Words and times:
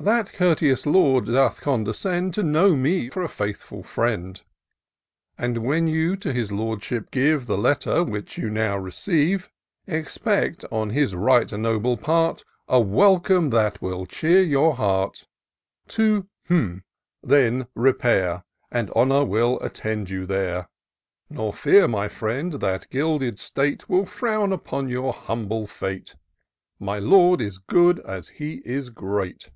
That 0.00 0.34
courteous 0.34 0.84
Lord 0.84 1.24
doth 1.26 1.62
condescend 1.62 2.34
To 2.34 2.42
know 2.42 2.76
me 2.76 3.08
for 3.08 3.22
a 3.22 3.28
faithful 3.28 3.82
friend; 3.82 4.42
And, 5.38 5.64
when 5.64 5.86
you 5.86 6.14
to 6.16 6.30
his 6.30 6.52
Lordship 6.52 7.10
give 7.10 7.46
The 7.46 7.56
letter 7.56 8.04
which 8.04 8.36
you 8.36 8.50
now 8.50 8.76
receive. 8.76 9.50
Expect, 9.86 10.62
on 10.70 10.90
his 10.90 11.14
right 11.14 11.50
noble 11.50 11.96
part, 11.96 12.44
A 12.68 12.82
welcome 12.82 13.48
that 13.50 13.80
will 13.80 14.04
cheer 14.04 14.42
your 14.42 14.74
heart. 14.76 15.26
To..,.,.,... 15.88 16.82
then 17.22 17.66
repair. 17.74 18.44
And 18.70 18.90
Honour 18.90 19.24
will 19.24 19.58
attend 19.60 20.10
you 20.10 20.26
there. 20.26 20.68
Nor 21.30 21.54
fear, 21.54 21.88
my 21.88 22.08
friend, 22.08 22.52
that 22.54 22.90
gilded 22.90 23.38
state 23.38 23.88
Will 23.88 24.04
frown 24.04 24.52
upon 24.52 24.90
your 24.90 25.14
humble 25.14 25.66
fate: 25.66 26.14
My 26.78 26.98
Lord 26.98 27.40
is 27.40 27.56
good 27.56 28.00
as 28.00 28.28
he 28.28 28.60
is 28.66 28.90
great." 28.90 29.50